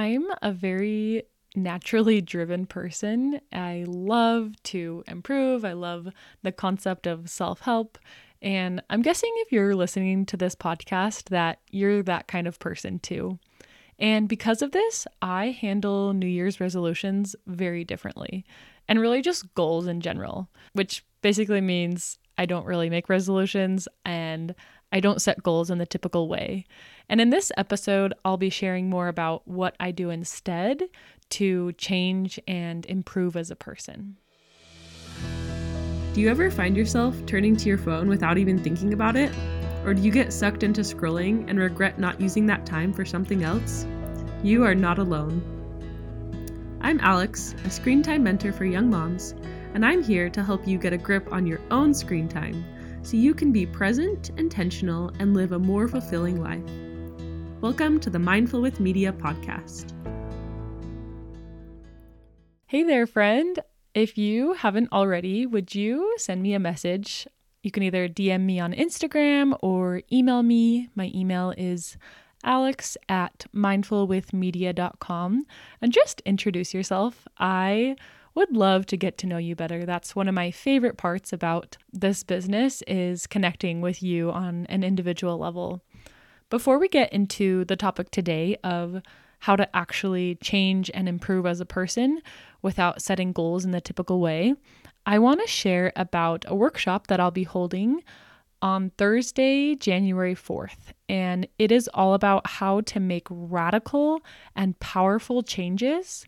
[0.00, 1.24] I'm a very
[1.54, 3.38] naturally driven person.
[3.52, 5.62] I love to improve.
[5.62, 6.08] I love
[6.42, 7.98] the concept of self help.
[8.40, 12.98] And I'm guessing if you're listening to this podcast, that you're that kind of person
[13.00, 13.38] too.
[13.98, 18.46] And because of this, I handle New Year's resolutions very differently
[18.88, 24.54] and really just goals in general, which basically means I don't really make resolutions and
[24.92, 26.64] I don't set goals in the typical way.
[27.08, 30.82] And in this episode, I'll be sharing more about what I do instead
[31.30, 34.16] to change and improve as a person.
[36.12, 39.32] Do you ever find yourself turning to your phone without even thinking about it?
[39.84, 43.44] Or do you get sucked into scrolling and regret not using that time for something
[43.44, 43.86] else?
[44.42, 45.40] You are not alone.
[46.80, 49.34] I'm Alex, a screen time mentor for young moms,
[49.74, 52.64] and I'm here to help you get a grip on your own screen time
[53.02, 56.62] so you can be present, intentional, and live a more fulfilling life.
[57.60, 59.92] Welcome to the Mindful with Media podcast.
[62.66, 63.58] Hey there, friend.
[63.94, 67.26] If you haven't already, would you send me a message
[67.62, 70.88] you can either DM me on Instagram or email me.
[70.94, 71.96] My email is
[72.42, 75.44] alex at mindfulwithmedia.com
[75.82, 77.28] and just introduce yourself.
[77.36, 77.96] I
[78.34, 79.84] would love to get to know you better.
[79.84, 84.84] That's one of my favorite parts about this business is connecting with you on an
[84.84, 85.82] individual level.
[86.48, 89.02] Before we get into the topic today of
[89.40, 92.20] how to actually change and improve as a person
[92.62, 94.54] without setting goals in the typical way,
[95.06, 98.02] I want to share about a workshop that I'll be holding
[98.62, 100.92] on Thursday, January 4th.
[101.08, 104.20] And it is all about how to make radical
[104.54, 106.26] and powerful changes,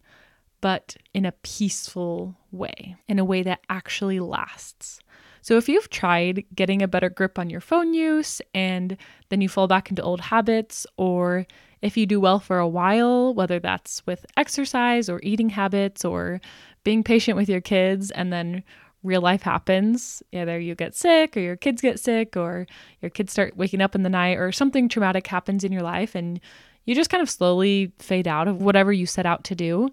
[0.62, 5.00] but in a peaceful way, in a way that actually lasts.
[5.42, 8.96] So, if you've tried getting a better grip on your phone use and
[9.28, 11.46] then you fall back into old habits, or
[11.82, 16.40] if you do well for a while, whether that's with exercise or eating habits or
[16.84, 18.62] being patient with your kids and then
[19.02, 22.66] real life happens either you get sick or your kids get sick or
[23.00, 26.14] your kids start waking up in the night or something traumatic happens in your life
[26.14, 26.40] and
[26.84, 29.90] you just kind of slowly fade out of whatever you set out to do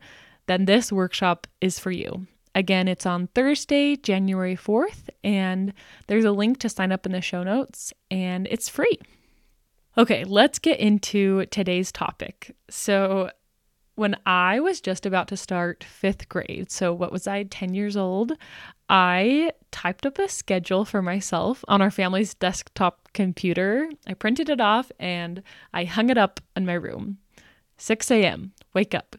[0.50, 5.74] then this workshop is for you again it's on thursday january 4th and
[6.08, 8.98] there's a link to sign up in the show notes and it's free
[9.98, 13.30] okay let's get into today's topic so
[14.00, 17.98] when I was just about to start fifth grade, so what was I, 10 years
[17.98, 18.32] old,
[18.88, 23.90] I typed up a schedule for myself on our family's desktop computer.
[24.08, 25.44] I printed it off and
[25.74, 27.18] I hung it up in my room.
[27.76, 29.18] 6 a.m., wake up.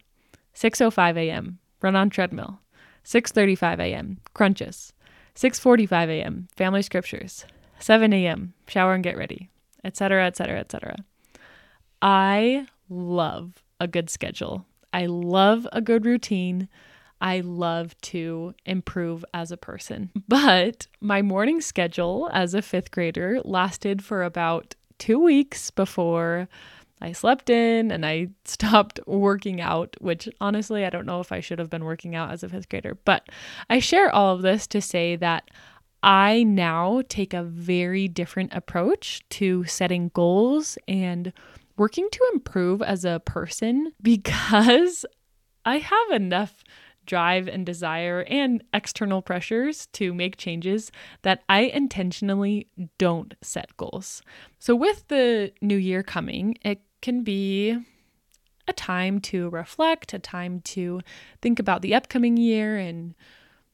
[0.60, 2.60] 6:05 a.m., run on treadmill.
[3.02, 4.92] 6:35 a.m., crunches.
[5.34, 7.46] 6:45 a.m., family scriptures.
[7.78, 9.48] 7 a.m., shower and get ready,
[9.84, 10.96] etc., etc., etc.
[12.02, 14.66] I love a good schedule.
[14.92, 16.68] I love a good routine.
[17.22, 20.10] I love to improve as a person.
[20.28, 26.48] But my morning schedule as a fifth grader lasted for about two weeks before
[27.00, 31.40] I slept in and I stopped working out, which honestly, I don't know if I
[31.40, 32.98] should have been working out as a fifth grader.
[33.04, 33.28] But
[33.68, 35.50] I share all of this to say that
[36.02, 41.32] I now take a very different approach to setting goals and
[41.76, 45.04] working to improve as a person because
[45.64, 46.64] I have enough
[47.06, 52.68] drive and desire and external pressures to make changes that I intentionally
[52.98, 54.22] don't set goals.
[54.58, 57.76] So, with the new year coming, it can be
[58.68, 61.00] a time to reflect, a time to
[61.42, 63.14] think about the upcoming year and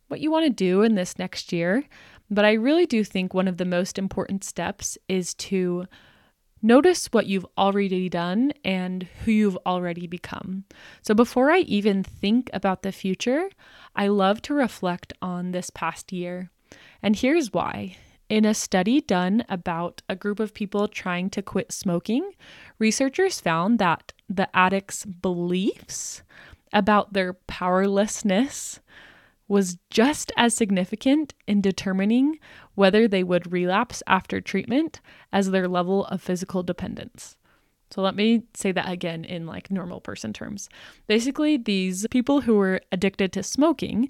[0.09, 1.85] what you want to do in this next year.
[2.31, 5.87] But I really do think one of the most important steps is to
[6.63, 10.65] Notice what you've already done and who you've already become.
[11.03, 13.51] So, before I even think about the future,
[13.95, 16.51] I love to reflect on this past year.
[17.03, 17.99] And here's why.
[18.29, 22.33] In a study done about a group of people trying to quit smoking,
[22.79, 26.23] researchers found that the addicts' beliefs
[26.73, 28.81] about their powerlessness
[29.47, 32.41] was just as significant in determining
[32.75, 35.01] whether they would relapse after treatment
[35.33, 37.37] as their level of physical dependence.
[37.93, 40.69] So let me say that again in like normal person terms.
[41.07, 44.09] Basically, these people who were addicted to smoking,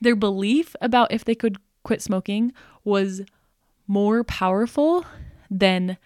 [0.00, 2.50] their belief about if they could quit smoking
[2.84, 3.20] was
[3.86, 5.04] more powerful
[5.50, 5.98] than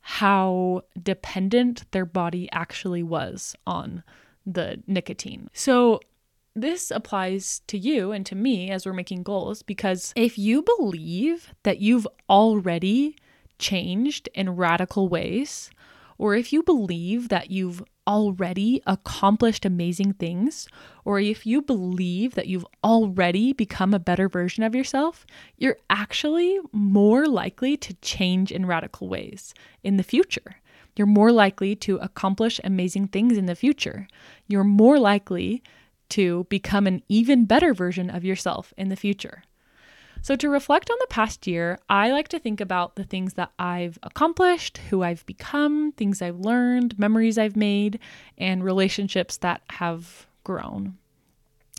[0.00, 4.02] how dependent their body actually was on
[4.46, 5.48] the nicotine.
[5.52, 6.00] So
[6.54, 11.52] this applies to you and to me as we're making goals because if you believe
[11.64, 13.16] that you've already
[13.58, 15.70] changed in radical ways,
[16.18, 20.68] or if you believe that you've already accomplished amazing things,
[21.04, 25.26] or if you believe that you've already become a better version of yourself,
[25.56, 30.56] you're actually more likely to change in radical ways in the future.
[30.96, 34.08] You're more likely to accomplish amazing things in the future.
[34.46, 35.62] You're more likely
[36.10, 39.42] to become an even better version of yourself in the future.
[40.26, 43.52] So, to reflect on the past year, I like to think about the things that
[43.60, 48.00] I've accomplished, who I've become, things I've learned, memories I've made,
[48.36, 50.98] and relationships that have grown.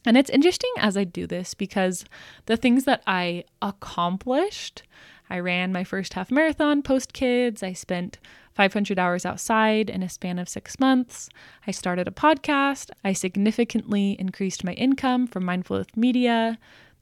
[0.06, 2.06] And it's interesting as I do this because
[2.46, 4.84] the things that I accomplished,
[5.30, 8.18] I ran my first half marathon post kids, I spent
[8.54, 11.28] 500 hours outside in a span of six months.
[11.68, 12.92] I started a podcast.
[13.04, 16.58] I significantly increased my income from Mindful Media.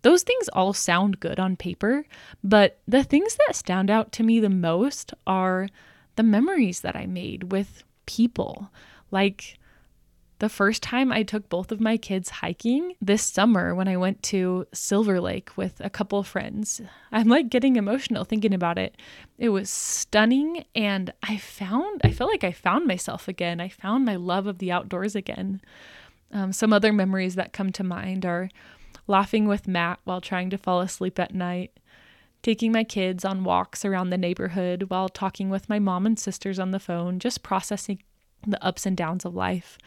[0.06, 2.06] Those things all sound good on paper,
[2.44, 5.68] but the things that stand out to me the most are
[6.16, 8.70] the memories that I made with people.
[9.10, 9.58] Like
[10.38, 14.22] the first time I took both of my kids hiking this summer when I went
[14.26, 16.82] to Silver Lake with a couple friends.
[17.12, 19.02] I'm like getting emotional thinking about it.
[19.40, 23.60] It was stunning and I found I felt like I found myself again.
[23.60, 25.62] I found my love of the outdoors again.
[26.32, 28.52] Um, some other memories that come to mind are
[29.08, 31.72] laughing with Matt while trying to fall asleep at night,
[32.42, 36.60] taking my kids on walks around the neighborhood while talking with my mom and sisters
[36.60, 38.02] on the phone, just processing
[38.46, 39.78] the ups and downs of life.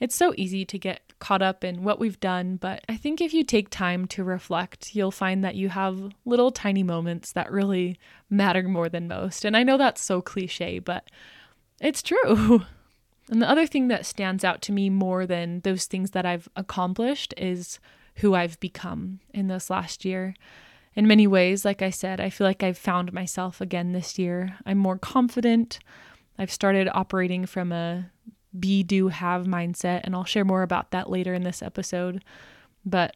[0.00, 3.34] It's so easy to get caught up in what we've done, but I think if
[3.34, 7.98] you take time to reflect, you'll find that you have little tiny moments that really
[8.30, 9.44] matter more than most.
[9.44, 11.10] And I know that's so cliche, but
[11.80, 12.64] it's true.
[13.30, 16.48] And the other thing that stands out to me more than those things that I've
[16.56, 17.78] accomplished is
[18.18, 20.34] who I've become in this last year.
[20.94, 24.56] In many ways, like I said, I feel like I've found myself again this year.
[24.66, 25.78] I'm more confident.
[26.38, 28.10] I've started operating from a
[28.58, 32.24] be, do, have mindset, and I'll share more about that later in this episode.
[32.84, 33.14] But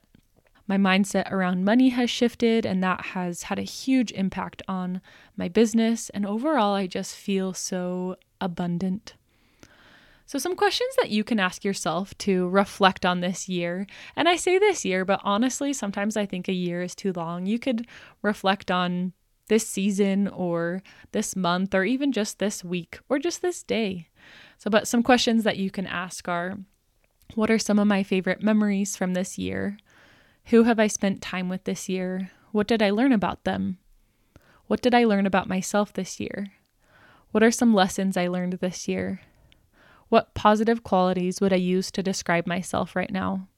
[0.69, 5.01] my mindset around money has shifted, and that has had a huge impact on
[5.37, 6.11] my business.
[6.11, 9.15] And overall, I just feel so abundant.
[10.33, 13.87] So, some questions that you can ask yourself to reflect on this year.
[14.17, 17.45] And I say this year, but honestly, sometimes I think a year is too long.
[17.45, 17.87] You could
[18.23, 19.13] reflect on
[19.49, 24.09] this season or this month or even just this week or just this day.
[24.57, 26.57] So, but some questions that you can ask are
[27.35, 29.77] What are some of my favorite memories from this year?
[30.47, 32.31] Who have I spent time with this year?
[32.53, 33.77] What did I learn about them?
[34.67, 36.53] What did I learn about myself this year?
[37.33, 39.21] What are some lessons I learned this year?
[40.13, 43.49] What positive qualities would I use to describe myself right now?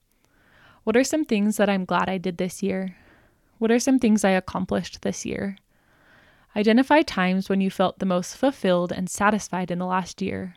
[0.85, 2.95] What are some things that I'm glad I did this year?
[3.59, 5.57] What are some things I accomplished this year?
[6.55, 10.55] Identify times when you felt the most fulfilled and satisfied in the last year.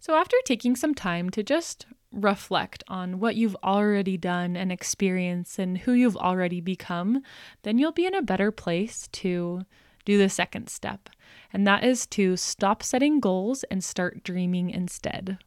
[0.00, 5.56] So, after taking some time to just reflect on what you've already done and experienced
[5.56, 7.22] and who you've already become,
[7.62, 9.66] then you'll be in a better place to
[10.04, 11.08] do the second step,
[11.52, 15.38] and that is to stop setting goals and start dreaming instead.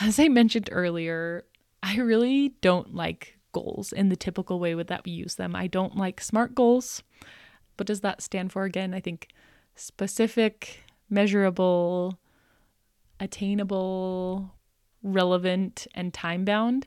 [0.00, 1.44] As I mentioned earlier,
[1.82, 5.56] I really don't like goals in the typical way that we use them.
[5.56, 7.02] I don't like SMART goals.
[7.76, 8.92] What does that stand for again?
[8.94, 9.28] I think
[9.74, 12.18] specific, measurable,
[13.20, 14.54] attainable,
[15.02, 16.86] relevant, and time bound.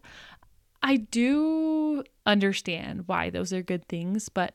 [0.84, 4.54] I do understand why those are good things, but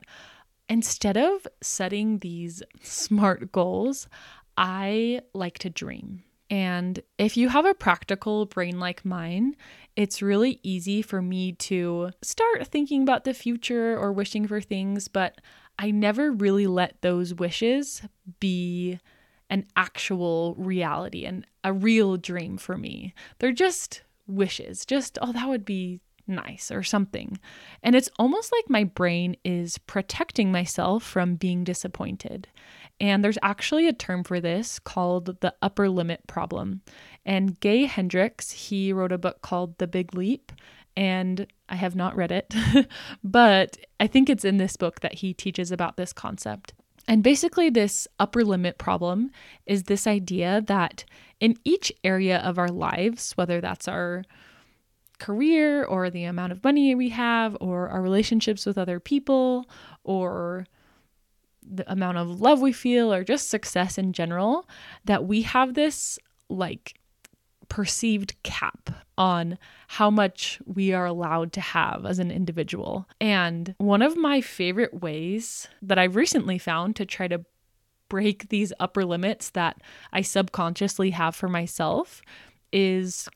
[0.69, 4.07] instead of setting these smart goals,
[4.57, 6.23] I like to dream.
[6.49, 9.55] And if you have a practical brain like mine,
[9.95, 15.07] it's really easy for me to start thinking about the future or wishing for things,
[15.07, 15.41] but
[15.77, 18.01] I never really let those wishes
[18.39, 18.99] be
[19.49, 23.13] an actual reality and a real dream for me.
[23.39, 27.39] They're just wishes, just, oh, that would be nice or something.
[27.83, 32.47] And it's almost like my brain is protecting myself from being disappointed.
[32.99, 36.81] And there's actually a term for this called the upper limit problem.
[37.25, 40.51] And Gay Hendricks, he wrote a book called The Big Leap.
[40.95, 42.55] And I have not read it,
[43.23, 46.73] but I think it's in this book that he teaches about this concept.
[47.07, 49.31] And basically, this upper limit problem
[49.65, 51.05] is this idea that
[51.39, 54.23] in each area of our lives, whether that's our
[55.19, 59.65] career or the amount of money we have or our relationships with other people
[60.03, 60.65] or
[61.69, 64.67] the amount of love we feel or just success in general
[65.05, 66.17] that we have this
[66.49, 66.99] like
[67.69, 69.57] perceived cap on
[69.87, 73.07] how much we are allowed to have as an individual.
[73.19, 77.43] And one of my favorite ways that I've recently found to try to
[78.09, 79.81] break these upper limits that
[80.13, 82.21] I subconsciously have for myself
[82.71, 83.27] is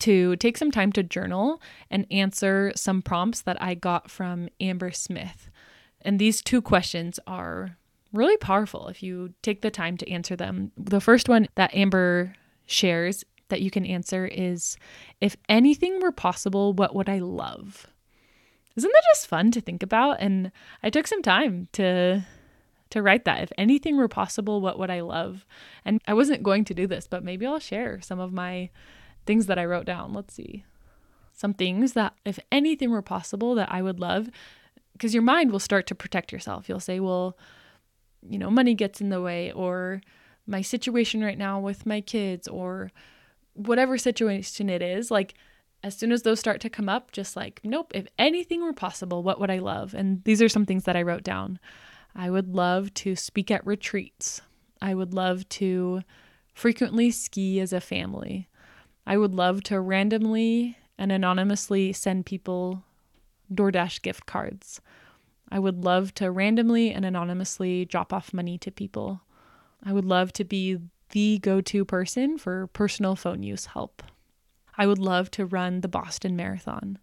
[0.00, 4.90] to take some time to journal and answer some prompts that I got from Amber
[4.90, 5.50] Smith.
[6.02, 7.76] And these two questions are
[8.12, 10.72] really powerful if you take the time to answer them.
[10.76, 12.34] The first one that Amber
[12.66, 14.76] shares that you can answer is
[15.20, 17.86] If anything were possible, what would I love?
[18.76, 20.18] Isn't that just fun to think about?
[20.20, 20.52] And
[20.82, 22.24] I took some time to
[22.90, 23.42] to write that.
[23.42, 25.44] If anything were possible, what would I love?
[25.84, 28.70] And I wasn't going to do this, but maybe I'll share some of my
[29.28, 30.12] things that I wrote down.
[30.12, 30.64] Let's see.
[31.32, 34.28] Some things that if anything were possible that I would love
[34.94, 36.68] because your mind will start to protect yourself.
[36.68, 37.38] You'll say, "Well,
[38.28, 40.00] you know, money gets in the way or
[40.46, 42.90] my situation right now with my kids or
[43.52, 45.34] whatever situation it is, like
[45.84, 49.22] as soon as those start to come up, just like, nope, if anything were possible,
[49.22, 49.94] what would I love?
[49.94, 51.60] And these are some things that I wrote down.
[52.16, 54.40] I would love to speak at retreats.
[54.80, 56.02] I would love to
[56.54, 58.48] frequently ski as a family.
[59.08, 62.84] I would love to randomly and anonymously send people
[63.50, 64.82] DoorDash gift cards.
[65.50, 69.22] I would love to randomly and anonymously drop off money to people.
[69.82, 70.76] I would love to be
[71.12, 74.02] the go to person for personal phone use help.
[74.76, 76.98] I would love to run the Boston Marathon.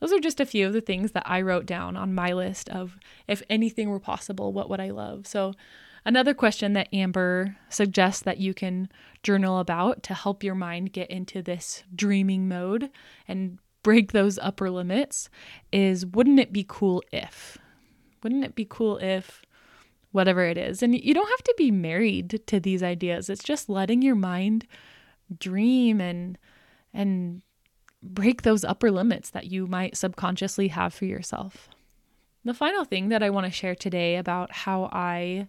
[0.00, 2.68] Those are just a few of the things that I wrote down on my list
[2.70, 2.98] of
[3.28, 5.28] if anything were possible, what would I love?
[5.28, 5.54] So,
[6.06, 8.88] another question that Amber suggests that you can
[9.22, 12.90] journal about to help your mind get into this dreaming mode
[13.28, 15.28] and break those upper limits
[15.72, 17.58] is wouldn't it be cool if?
[18.22, 19.42] Wouldn't it be cool if
[20.12, 20.82] whatever it is?
[20.82, 23.28] And you don't have to be married to these ideas.
[23.28, 24.66] It's just letting your mind
[25.38, 26.38] dream and
[26.94, 27.42] and
[28.02, 31.68] break those upper limits that you might subconsciously have for yourself.
[32.44, 35.46] The final thing that I want to share today about how I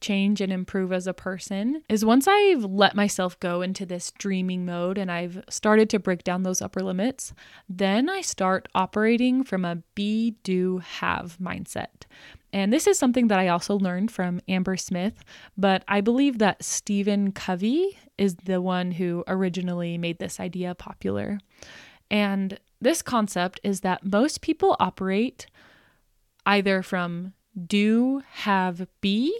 [0.00, 4.64] change and improve as a person is once I've let myself go into this dreaming
[4.64, 7.32] mode and I've started to break down those upper limits,
[7.68, 12.04] then I start operating from a be, do, have mindset.
[12.52, 15.22] And this is something that I also learned from Amber Smith,
[15.56, 21.38] but I believe that Stephen Covey is the one who originally made this idea popular.
[22.10, 25.46] And this concept is that most people operate
[26.46, 27.32] either from
[27.66, 29.34] do, have, be,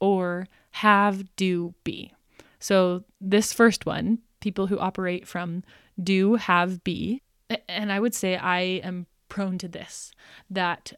[0.00, 2.12] or have, do, be.
[2.58, 5.62] So, this first one, people who operate from
[6.02, 7.22] do, have, be,
[7.68, 10.12] and I would say I am prone to this
[10.50, 10.92] that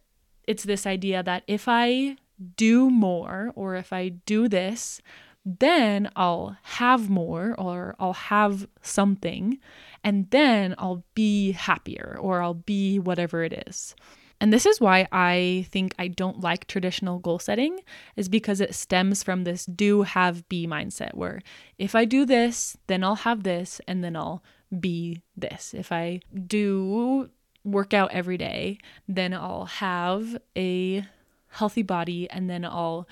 [0.46, 2.16] it's this idea that if I
[2.56, 5.00] do more or if I do this,
[5.44, 9.58] then I'll have more or I'll have something,
[10.04, 13.94] and then I'll be happier or I'll be whatever it is.
[14.40, 17.80] And this is why I think I don't like traditional goal setting,
[18.16, 21.40] is because it stems from this do, have, be mindset where
[21.76, 24.42] if I do this, then I'll have this, and then I'll
[24.78, 25.74] be this.
[25.74, 27.28] If I do
[27.64, 31.04] work out every day, then I'll have a
[31.48, 33.06] healthy body, and then I'll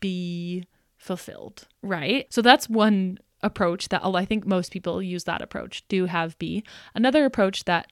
[0.00, 0.66] be
[0.98, 2.26] fulfilled, right?
[2.30, 6.64] So that's one approach that I think most people use that approach, do, have, be.
[6.94, 7.86] Another approach that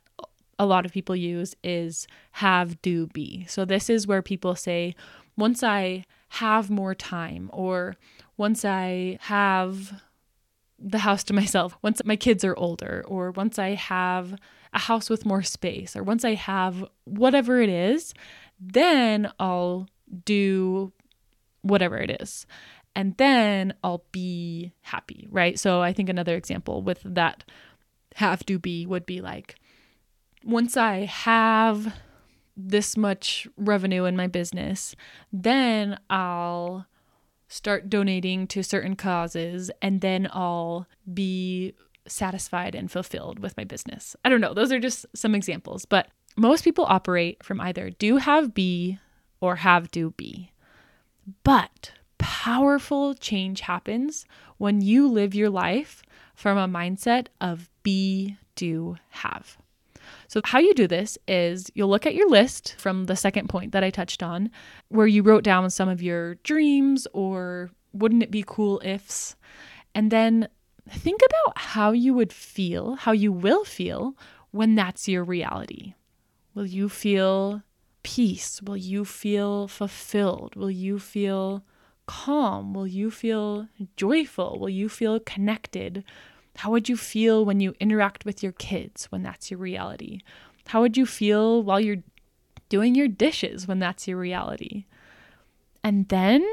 [0.58, 3.44] a lot of people use is have, do, be.
[3.48, 4.94] So this is where people say,
[5.36, 7.96] once I have more time, or
[8.36, 10.00] once I have
[10.78, 14.36] the house to myself, once my kids are older, or once I have
[14.72, 18.14] a house with more space, or once I have whatever it is,
[18.58, 19.88] then I'll
[20.24, 20.92] do
[21.62, 22.46] whatever it is
[22.96, 25.58] and then I'll be happy, right?
[25.58, 27.44] So I think another example with that
[28.14, 29.56] have to be would be like
[30.46, 31.92] once I have
[32.56, 34.94] this much revenue in my business,
[35.32, 36.86] then I'll
[37.48, 41.74] start donating to certain causes and then I'll be
[42.06, 44.16] satisfied and fulfilled with my business.
[44.24, 48.18] I don't know, those are just some examples, but most people operate from either do
[48.18, 48.98] have be
[49.40, 50.52] or have do be.
[51.42, 54.24] But powerful change happens
[54.58, 56.02] when you live your life
[56.34, 59.58] from a mindset of be, do, have.
[60.28, 63.72] So, how you do this is you'll look at your list from the second point
[63.72, 64.50] that I touched on,
[64.88, 69.36] where you wrote down some of your dreams or wouldn't it be cool ifs,
[69.94, 70.48] and then
[70.88, 74.16] think about how you would feel, how you will feel
[74.50, 75.94] when that's your reality.
[76.54, 77.62] Will you feel
[78.02, 78.62] peace?
[78.62, 80.54] Will you feel fulfilled?
[80.56, 81.64] Will you feel
[82.06, 82.72] calm?
[82.72, 84.58] Will you feel joyful?
[84.58, 86.04] Will you feel connected?
[86.56, 90.20] How would you feel when you interact with your kids when that's your reality?
[90.68, 92.02] How would you feel while you're
[92.68, 94.86] doing your dishes when that's your reality?
[95.84, 96.44] And then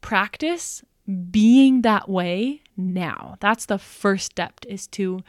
[0.00, 0.82] practice
[1.30, 3.36] being that way now.
[3.40, 5.20] That's the first step is to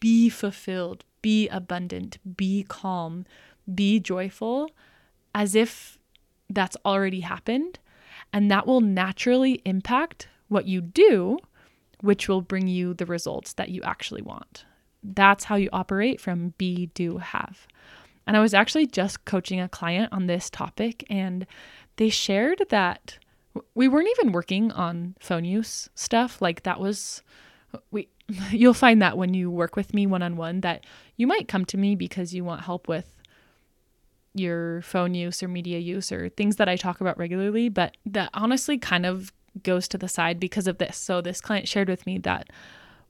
[0.00, 3.26] be fulfilled, be abundant, be calm,
[3.72, 4.70] be joyful
[5.34, 5.98] as if
[6.48, 7.78] that's already happened.
[8.32, 11.38] And that will naturally impact what you do,
[12.00, 14.64] which will bring you the results that you actually want.
[15.02, 17.66] That's how you operate from be, do, have.
[18.26, 21.46] And I was actually just coaching a client on this topic, and
[21.96, 23.18] they shared that
[23.74, 26.42] we weren't even working on phone use stuff.
[26.42, 27.22] Like that was,
[27.90, 28.08] we,
[28.50, 30.84] you'll find that when you work with me one on one, that
[31.16, 33.14] you might come to me because you want help with
[34.34, 38.30] your phone use or media use or things that I talk about regularly, but that
[38.34, 40.96] honestly kind of goes to the side because of this.
[40.96, 42.50] So, this client shared with me that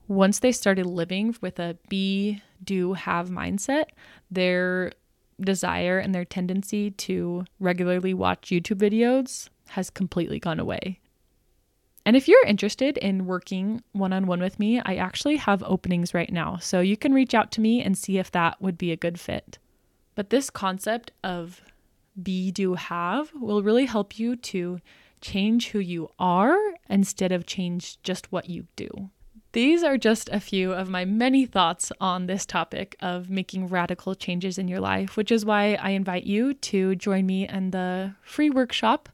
[0.07, 3.85] once they started living with a be, do, have mindset,
[4.31, 4.91] their
[5.39, 10.99] desire and their tendency to regularly watch YouTube videos has completely gone away.
[12.05, 16.13] And if you're interested in working one on one with me, I actually have openings
[16.13, 16.57] right now.
[16.57, 19.19] So you can reach out to me and see if that would be a good
[19.19, 19.59] fit.
[20.15, 21.61] But this concept of
[22.21, 24.79] be, do, have will really help you to
[25.21, 26.57] change who you are
[26.89, 29.09] instead of change just what you do.
[29.51, 34.13] These are just a few of my many thoughts on this topic of making radical
[34.13, 38.13] changes in your life, which is why I invite you to join me in the
[38.21, 39.09] free workshop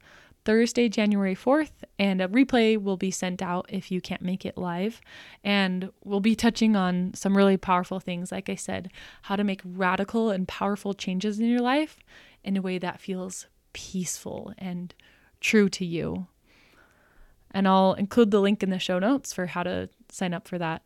[0.46, 4.58] Thursday, January 4th, and a replay will be sent out if you can't make it
[4.58, 5.02] live.
[5.44, 8.92] And we'll be touching on some really powerful things, like I said,
[9.24, 11.98] how to make radical and powerful changes in your life
[12.44, 14.94] in a way that feels peaceful and
[15.46, 16.28] true to you.
[17.52, 20.58] And I'll include the link in the show notes for how to sign up for
[20.58, 20.82] that.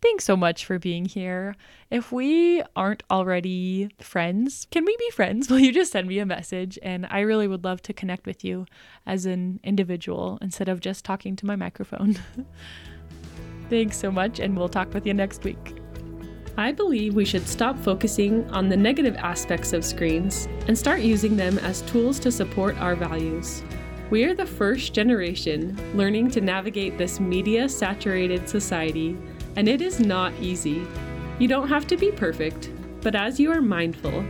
[0.00, 1.56] Thanks so much for being here.
[1.90, 5.50] If we aren't already friends, can we be friends?
[5.50, 6.78] Will you just send me a message?
[6.82, 8.66] And I really would love to connect with you
[9.06, 12.16] as an individual instead of just talking to my microphone.
[13.70, 15.80] Thanks so much, and we'll talk with you next week.
[16.56, 21.36] I believe we should stop focusing on the negative aspects of screens and start using
[21.36, 23.62] them as tools to support our values.
[24.08, 29.16] We are the first generation learning to navigate this media saturated society
[29.56, 30.86] and it is not easy.
[31.40, 34.24] You don't have to be perfect, but as you are mindful,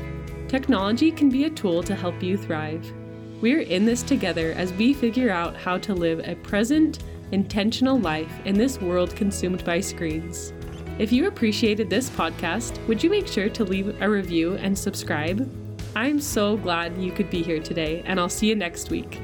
[0.48, 2.90] technology can be a tool to help you thrive.
[3.42, 8.32] We're in this together as we figure out how to live a present, intentional life
[8.46, 10.54] in this world consumed by screens.
[10.98, 15.46] If you appreciated this podcast, would you make sure to leave a review and subscribe?
[15.94, 19.20] I'm so glad you could be here today, and I'll see you next week.